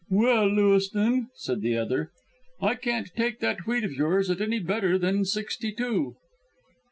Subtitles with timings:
[0.09, 2.09] "Well, Lewiston," said the other,
[2.59, 6.15] "I can't take that wheat of yours at any better than sixty two."